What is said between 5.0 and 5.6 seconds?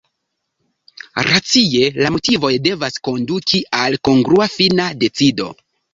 decido.